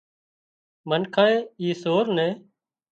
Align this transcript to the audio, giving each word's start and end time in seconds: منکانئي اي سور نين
منکانئي 0.89 1.37
اي 1.59 1.67
سور 1.81 2.05
نين 2.15 2.33